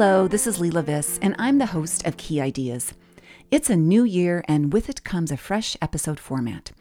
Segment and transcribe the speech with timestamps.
[0.00, 2.94] Hello, this is Leila Viss, and I'm the host of Key Ideas.
[3.50, 6.72] It's a new year, and with it comes a fresh episode format.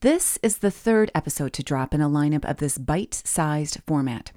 [0.00, 4.32] This is the third episode to drop in a lineup of this bite sized format.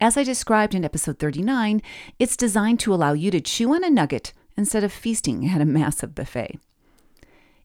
[0.00, 1.82] As I described in episode 39,
[2.20, 5.64] it's designed to allow you to chew on a nugget instead of feasting at a
[5.64, 6.60] massive buffet.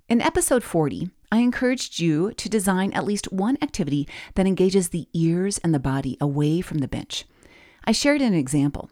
[0.08, 5.08] In episode 40, I encouraged you to design at least one activity that engages the
[5.14, 7.26] ears and the body away from the bench.
[7.86, 8.90] I shared an example.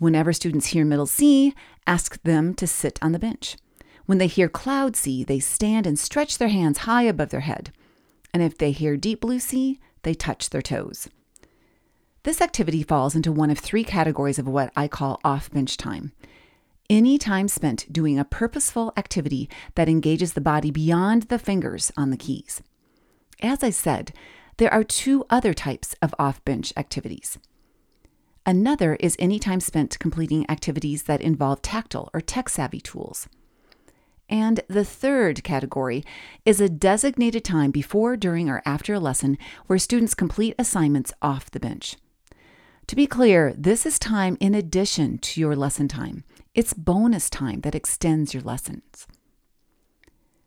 [0.00, 1.54] Whenever students hear middle C,
[1.86, 3.58] ask them to sit on the bench.
[4.06, 7.70] When they hear cloud C, they stand and stretch their hands high above their head.
[8.32, 11.10] And if they hear deep blue C, they touch their toes.
[12.22, 16.12] This activity falls into one of three categories of what I call off bench time.
[16.88, 22.08] Any time spent doing a purposeful activity that engages the body beyond the fingers on
[22.08, 22.62] the keys.
[23.42, 24.14] As I said,
[24.56, 27.38] there are two other types of off bench activities.
[28.46, 33.28] Another is any time spent completing activities that involve tactile or tech savvy tools.
[34.28, 36.04] And the third category
[36.46, 41.50] is a designated time before, during, or after a lesson where students complete assignments off
[41.50, 41.96] the bench.
[42.86, 46.24] To be clear, this is time in addition to your lesson time.
[46.54, 49.06] It's bonus time that extends your lessons.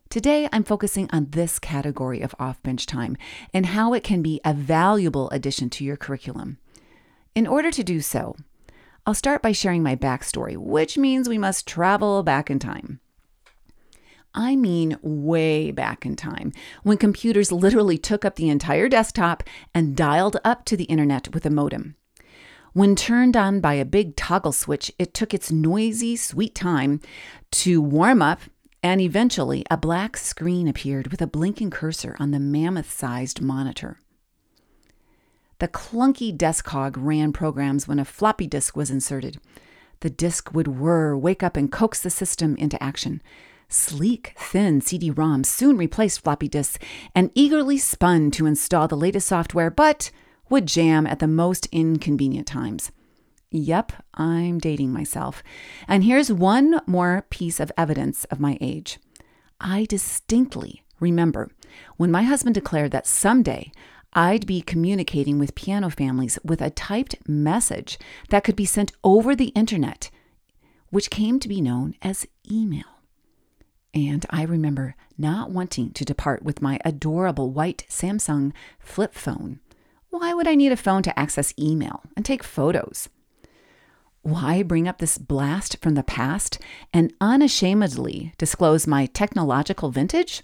[0.09, 3.17] Today, I'm focusing on this category of off bench time
[3.53, 6.57] and how it can be a valuable addition to your curriculum.
[7.35, 8.35] In order to do so,
[9.07, 12.99] I'll start by sharing my backstory, which means we must travel back in time.
[14.35, 19.95] I mean, way back in time, when computers literally took up the entire desktop and
[19.95, 21.95] dialed up to the internet with a modem.
[22.73, 27.01] When turned on by a big toggle switch, it took its noisy, sweet time
[27.51, 28.41] to warm up,
[28.83, 33.99] and eventually a black screen appeared with a blinking cursor on the mammoth sized monitor.
[35.63, 39.39] The clunky desk hog ran programs when a floppy disk was inserted.
[40.01, 43.21] The disk would whir, wake up, and coax the system into action.
[43.69, 46.79] Sleek, thin CD ROMs soon replaced floppy disks
[47.15, 50.11] and eagerly spun to install the latest software, but
[50.49, 52.91] would jam at the most inconvenient times.
[53.49, 55.41] Yep, I'm dating myself.
[55.87, 58.99] And here's one more piece of evidence of my age.
[59.61, 61.51] I distinctly remember
[61.95, 63.71] when my husband declared that someday
[64.13, 67.97] I'd be communicating with piano families with a typed message
[68.29, 70.11] that could be sent over the internet,
[70.89, 72.85] which came to be known as email.
[73.93, 79.59] And I remember not wanting to depart with my adorable white Samsung flip phone.
[80.09, 83.09] Why would I need a phone to access email and take photos?
[84.21, 86.59] Why bring up this blast from the past
[86.93, 90.43] and unashamedly disclose my technological vintage?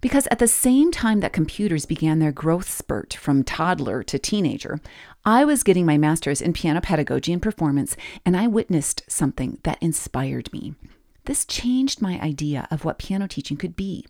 [0.00, 4.80] Because at the same time that computers began their growth spurt from toddler to teenager,
[5.24, 9.82] I was getting my master's in piano pedagogy and performance, and I witnessed something that
[9.82, 10.74] inspired me.
[11.24, 14.06] This changed my idea of what piano teaching could be.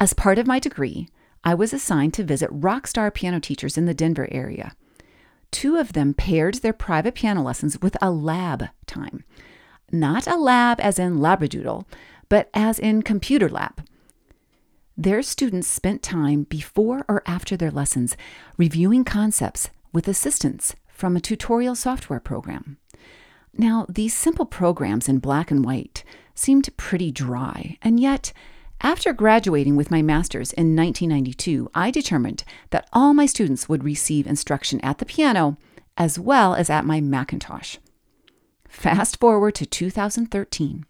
[0.00, 1.08] As part of my degree,
[1.44, 4.74] I was assigned to visit rock star piano teachers in the Denver area.
[5.50, 9.24] Two of them paired their private piano lessons with a lab time.
[9.92, 11.84] Not a lab as in labradoodle,
[12.28, 13.84] but as in computer lab.
[15.00, 18.18] Their students spent time before or after their lessons
[18.58, 22.76] reviewing concepts with assistance from a tutorial software program.
[23.56, 28.34] Now, these simple programs in black and white seemed pretty dry, and yet,
[28.82, 34.26] after graduating with my master's in 1992, I determined that all my students would receive
[34.26, 35.56] instruction at the piano
[35.96, 37.78] as well as at my Macintosh.
[38.68, 40.84] Fast forward to 2013.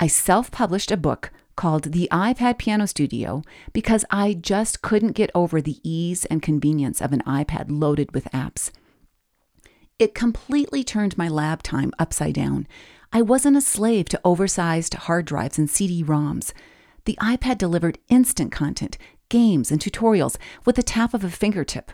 [0.00, 5.30] I self published a book called the iPad Piano Studio because I just couldn't get
[5.34, 8.70] over the ease and convenience of an iPad loaded with apps.
[9.98, 12.68] It completely turned my lab time upside down.
[13.12, 16.52] I wasn't a slave to oversized hard drives and CD ROMs.
[17.06, 18.98] The iPad delivered instant content,
[19.28, 21.92] games, and tutorials with the tap of a fingertip.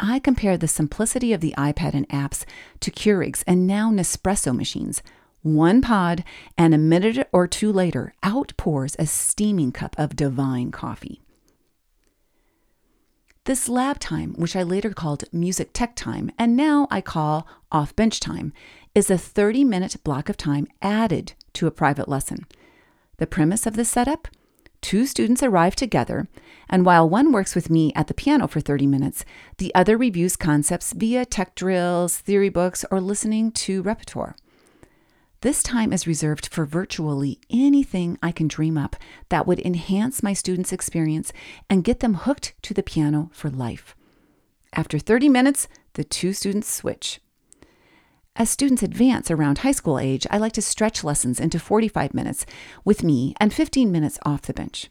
[0.00, 2.44] I compare the simplicity of the iPad and apps
[2.80, 5.02] to Keurigs and now Nespresso machines
[5.44, 6.24] one pod,
[6.58, 11.20] and a minute or two later, out pours a steaming cup of divine coffee.
[13.44, 17.94] This lab time, which I later called music tech time and now I call off
[17.94, 18.54] bench time,
[18.94, 22.46] is a 30 minute block of time added to a private lesson.
[23.18, 24.28] The premise of this setup?
[24.80, 26.26] Two students arrive together,
[26.70, 29.24] and while one works with me at the piano for 30 minutes,
[29.58, 34.36] the other reviews concepts via tech drills, theory books, or listening to repertoire.
[35.44, 38.96] This time is reserved for virtually anything I can dream up
[39.28, 41.34] that would enhance my students' experience
[41.68, 43.94] and get them hooked to the piano for life.
[44.72, 47.20] After 30 minutes, the two students switch.
[48.34, 52.46] As students advance around high school age, I like to stretch lessons into 45 minutes
[52.82, 54.88] with me and 15 minutes off the bench.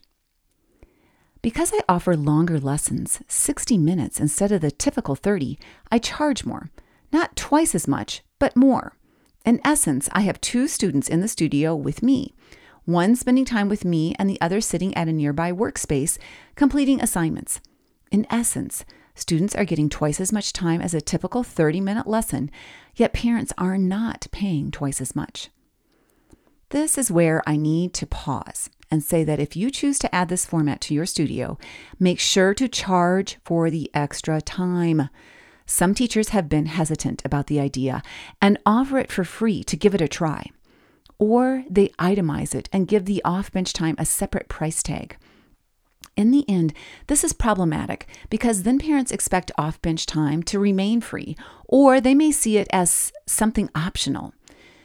[1.42, 5.58] Because I offer longer lessons, 60 minutes instead of the typical 30,
[5.90, 6.70] I charge more.
[7.12, 8.96] Not twice as much, but more.
[9.44, 12.34] In essence, I have two students in the studio with me,
[12.86, 16.16] one spending time with me and the other sitting at a nearby workspace
[16.54, 17.60] completing assignments.
[18.10, 22.50] In essence, students are getting twice as much time as a typical 30 minute lesson,
[22.96, 25.50] yet parents are not paying twice as much.
[26.70, 30.30] This is where I need to pause and say that if you choose to add
[30.30, 31.58] this format to your studio,
[32.00, 35.10] make sure to charge for the extra time.
[35.66, 38.02] Some teachers have been hesitant about the idea
[38.40, 40.50] and offer it for free to give it a try.
[41.18, 45.16] Or they itemize it and give the off bench time a separate price tag.
[46.16, 46.72] In the end,
[47.08, 51.36] this is problematic because then parents expect off bench time to remain free,
[51.66, 54.32] or they may see it as something optional.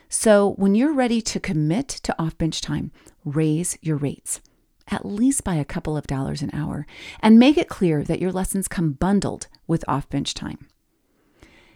[0.08, 2.92] So, when you're ready to commit to off bench time,
[3.26, 4.42] raise your rates,
[4.90, 6.86] at least by a couple of dollars an hour,
[7.22, 10.68] and make it clear that your lessons come bundled with off bench time.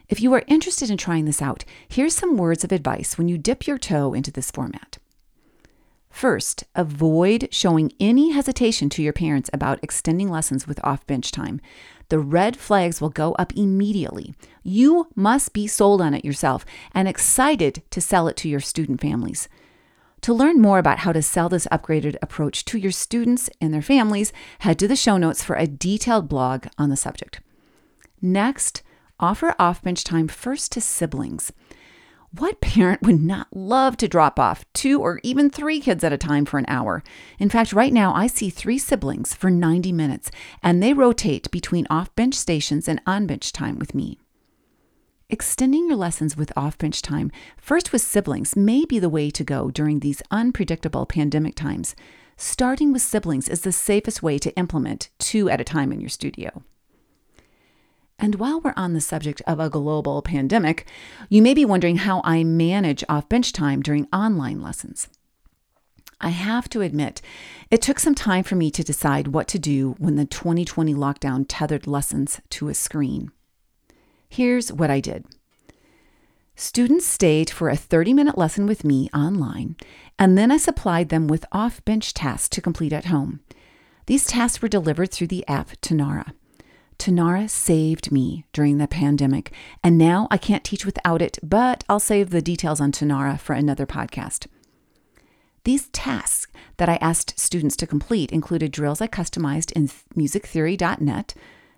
[0.09, 3.37] If you are interested in trying this out, here's some words of advice when you
[3.37, 4.97] dip your toe into this format.
[6.09, 11.59] First, avoid showing any hesitation to your parents about extending lessons with off bench time.
[12.09, 14.35] The red flags will go up immediately.
[14.61, 19.01] You must be sold on it yourself and excited to sell it to your student
[19.01, 19.49] families.
[20.23, 23.81] To learn more about how to sell this upgraded approach to your students and their
[23.81, 27.41] families, head to the show notes for a detailed blog on the subject.
[28.21, 28.83] Next,
[29.19, 31.51] offer off bench time first to siblings.
[32.31, 36.17] What parent would not love to drop off two or even three kids at a
[36.17, 37.03] time for an hour?
[37.37, 40.31] In fact, right now I see three siblings for 90 minutes,
[40.63, 44.19] and they rotate between off bench stations and on bench time with me.
[45.33, 49.43] Extending your lessons with off bench time, first with siblings, may be the way to
[49.43, 51.95] go during these unpredictable pandemic times.
[52.37, 56.07] Starting with siblings is the safest way to implement two at a time in your
[56.07, 56.61] studio.
[58.19, 60.85] And while we're on the subject of a global pandemic,
[61.29, 65.07] you may be wondering how I manage off bench time during online lessons.
[66.21, 67.23] I have to admit,
[67.71, 71.45] it took some time for me to decide what to do when the 2020 lockdown
[71.47, 73.31] tethered lessons to a screen.
[74.33, 75.25] Here's what I did
[76.55, 79.75] students stayed for a 30 minute lesson with me online,
[80.17, 83.41] and then I supplied them with off bench tasks to complete at home.
[84.07, 86.33] These tasks were delivered through the app Tonara.
[86.97, 89.51] Tonara saved me during the pandemic,
[89.83, 93.53] and now I can't teach without it, but I'll save the details on Tonara for
[93.53, 94.47] another podcast.
[95.63, 101.35] These tasks that I asked students to complete included drills I customized in musictheory.net,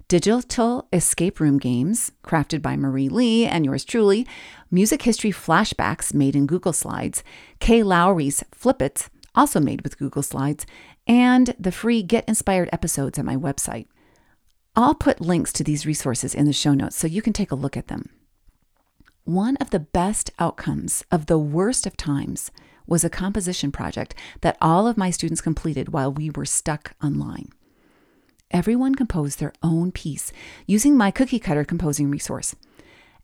[0.08, 4.28] digital escape room games crafted by Marie Lee and yours truly,
[4.70, 7.24] music history flashbacks made in Google Slides,
[7.60, 10.66] Kay Lowry's Flippets, also made with Google Slides,
[11.08, 13.88] and the free Get Inspired episodes at my website.
[14.76, 17.56] I'll put links to these resources in the show notes so you can take a
[17.56, 18.10] look at them.
[19.24, 22.52] One of the best outcomes of the worst of times
[22.86, 27.50] was a composition project that all of my students completed while we were stuck online.
[28.56, 30.32] Everyone composed their own piece
[30.66, 32.56] using my cookie cutter composing resource.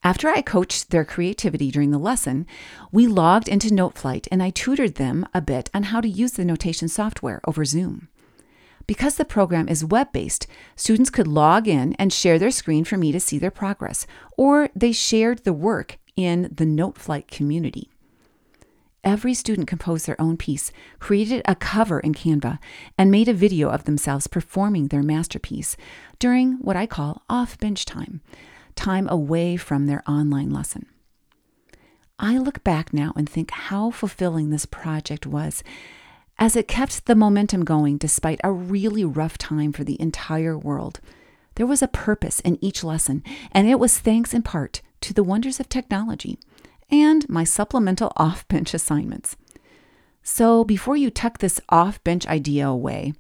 [0.04, 2.46] After I coached their creativity during the lesson,
[2.92, 6.44] we logged into Noteflight and I tutored them a bit on how to use the
[6.44, 8.10] notation software over Zoom.
[8.88, 12.98] Because the program is web based, students could log in and share their screen for
[12.98, 17.90] me to see their progress, or they shared the work in the Noteflight community.
[19.04, 22.60] Every student composed their own piece, created a cover in Canva,
[23.00, 25.76] and made a video of themselves performing their masterpiece
[26.20, 28.22] during what I call off bench time,
[28.76, 30.86] time away from their online lesson.
[32.20, 35.64] I look back now and think how fulfilling this project was
[36.38, 41.00] as it kept the momentum going despite a really rough time for the entire world.
[41.56, 45.24] There was a purpose in each lesson, and it was thanks in part to the
[45.24, 46.38] wonders of technology
[46.92, 49.36] and my supplemental off bench assignments.
[50.24, 53.14] So, before you tuck this off bench idea away,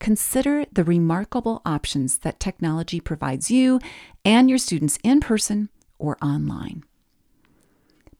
[0.00, 3.80] consider the remarkable options that technology provides you
[4.24, 5.68] and your students in person
[5.98, 6.84] or online.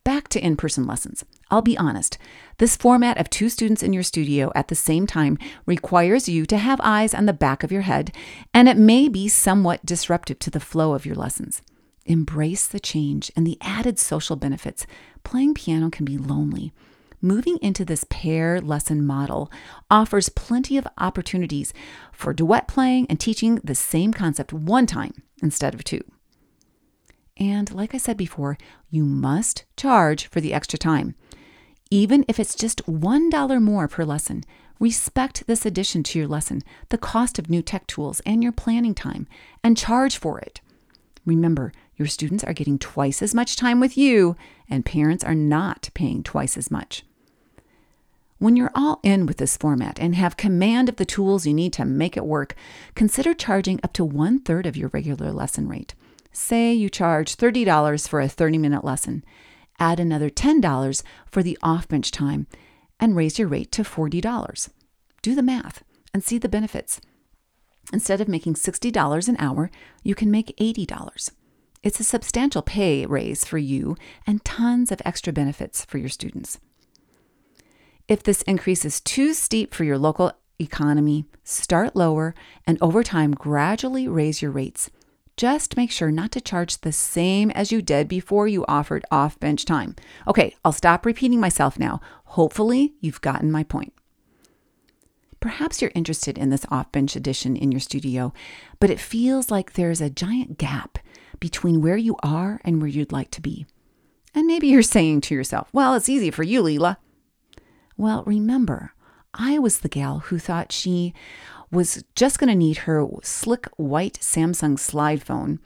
[0.04, 1.24] Back to in person lessons.
[1.50, 2.16] I'll be honest,
[2.58, 5.36] this format of two students in your studio at the same time
[5.66, 8.14] requires you to have eyes on the back of your head,
[8.54, 11.60] and it may be somewhat disruptive to the flow of your lessons.
[12.08, 14.86] Embrace the change and the added social benefits.
[15.24, 16.72] Playing piano can be lonely.
[17.20, 19.52] Moving into this pair lesson model
[19.90, 21.74] offers plenty of opportunities
[22.12, 26.00] for duet playing and teaching the same concept one time instead of two.
[27.36, 28.56] And like I said before,
[28.88, 31.14] you must charge for the extra time.
[31.90, 34.44] Even if it's just $1 more per lesson,
[34.80, 38.94] respect this addition to your lesson, the cost of new tech tools, and your planning
[38.94, 39.26] time,
[39.62, 40.60] and charge for it.
[41.26, 44.36] Remember, your students are getting twice as much time with you,
[44.70, 47.02] and parents are not paying twice as much.
[48.38, 51.72] When you're all in with this format and have command of the tools you need
[51.72, 52.54] to make it work,
[52.94, 55.94] consider charging up to one third of your regular lesson rate.
[56.30, 59.24] Say you charge $30 for a 30 minute lesson,
[59.80, 62.46] add another $10 for the off bench time,
[63.00, 64.70] and raise your rate to $40.
[65.20, 65.82] Do the math
[66.14, 67.00] and see the benefits.
[67.92, 69.68] Instead of making $60 an hour,
[70.04, 71.30] you can make $80.
[71.82, 76.58] It's a substantial pay raise for you and tons of extra benefits for your students.
[78.08, 82.34] If this increase is too steep for your local economy, start lower
[82.66, 84.90] and over time gradually raise your rates.
[85.36, 89.38] Just make sure not to charge the same as you did before you offered off
[89.38, 89.94] bench time.
[90.26, 92.00] Okay, I'll stop repeating myself now.
[92.24, 93.92] Hopefully, you've gotten my point.
[95.38, 98.32] Perhaps you're interested in this off bench edition in your studio,
[98.80, 100.98] but it feels like there's a giant gap
[101.40, 103.66] between where you are and where you'd like to be.
[104.34, 106.98] And maybe you're saying to yourself, well, it's easy for you, Leila.
[107.96, 108.92] Well, remember,
[109.34, 111.14] I was the gal who thought she
[111.70, 115.60] was just going to need her slick white Samsung slide phone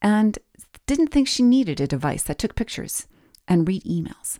[0.00, 0.38] and
[0.86, 3.06] didn't think she needed a device that took pictures
[3.48, 4.38] and read emails.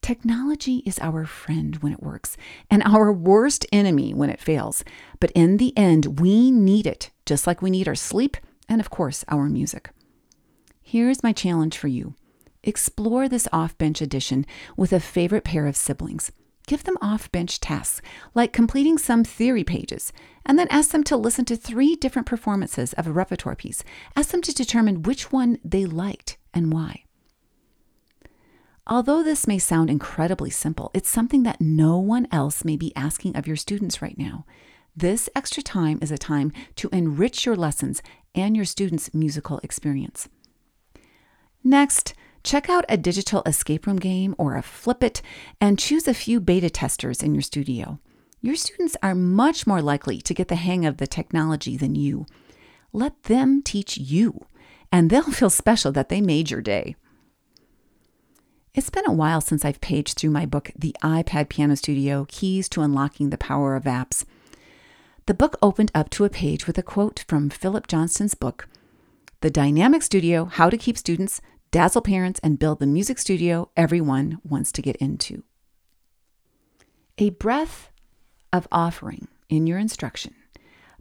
[0.00, 2.36] Technology is our friend when it works
[2.70, 4.84] and our worst enemy when it fails.
[5.18, 8.36] But in the end, we need it, just like we need our sleep
[8.68, 9.90] and, of course, our music.
[10.82, 12.14] Here's my challenge for you
[12.62, 16.32] explore this off bench edition with a favorite pair of siblings.
[16.66, 18.00] Give them off bench tasks,
[18.34, 20.12] like completing some theory pages,
[20.46, 23.84] and then ask them to listen to three different performances of a repertoire piece.
[24.16, 27.04] Ask them to determine which one they liked and why.
[28.86, 33.36] Although this may sound incredibly simple, it's something that no one else may be asking
[33.36, 34.46] of your students right now.
[34.96, 38.00] This extra time is a time to enrich your lessons
[38.34, 40.28] and your students' musical experience.
[41.64, 45.20] Next, check out a digital escape room game or a flip it
[45.60, 47.98] and choose a few beta testers in your studio.
[48.40, 52.26] Your students are much more likely to get the hang of the technology than you.
[52.92, 54.46] Let them teach you,
[54.92, 56.94] and they'll feel special that they made your day.
[58.74, 62.68] It's been a while since I've paged through my book, The iPad Piano Studio Keys
[62.68, 64.24] to Unlocking the Power of Apps.
[65.26, 68.68] The book opened up to a page with a quote from Philip Johnston's book,
[69.40, 71.40] The Dynamic Studio How to Keep Students,
[71.70, 75.42] Dazzle Parents, and Build the Music Studio Everyone Wants to Get Into.
[77.16, 77.90] A breath
[78.52, 80.34] of offering in your instruction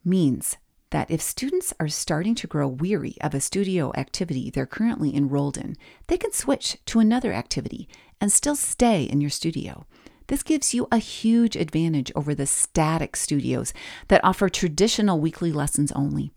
[0.05, 0.55] means
[0.91, 5.57] that if students are starting to grow weary of a studio activity they're currently enrolled
[5.57, 5.75] in,
[6.07, 7.89] they can switch to another activity
[8.21, 9.85] and still stay in your studio.
[10.27, 13.73] This gives you a huge advantage over the static studios
[14.07, 16.31] that offer traditional weekly lessons only.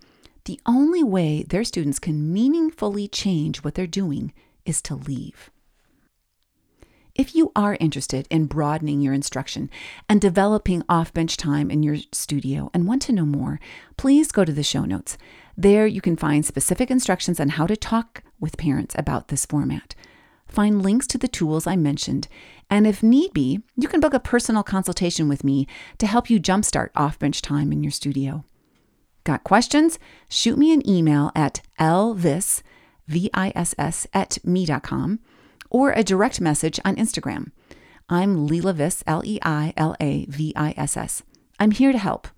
[0.44, 4.32] The only way their students can meaningfully change what they're doing
[4.64, 5.50] is to leave.
[7.16, 9.70] If you are interested in broadening your instruction
[10.06, 13.58] and developing off bench time in your studio and want to know more,
[13.96, 15.16] please go to the show notes.
[15.56, 19.94] There you can find specific instructions on how to talk with parents about this format.
[20.56, 22.28] Find links to the tools I mentioned,
[22.70, 25.66] and if need be, you can book a personal consultation with me
[25.98, 28.42] to help you jumpstart off bench time in your studio.
[29.24, 29.98] Got questions?
[30.30, 32.62] Shoot me an email at lviss,
[33.06, 35.20] V-I-S-S, at me.com
[35.68, 37.50] or a direct message on Instagram.
[38.08, 41.22] I'm Leila Viss, L E I L A V I S S.
[41.60, 42.28] I'm here to help.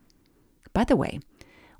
[0.72, 1.20] By the way,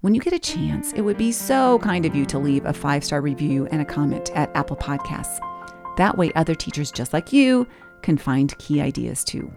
[0.03, 2.73] when you get a chance, it would be so kind of you to leave a
[2.73, 5.58] five star review and a comment at Apple Podcasts.
[5.99, 7.67] That way, other teachers just like you
[8.03, 9.53] can find key ideas too.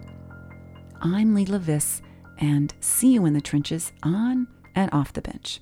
[1.00, 2.02] I'm Leila Viss,
[2.38, 5.60] and see you in the trenches on and off the bench.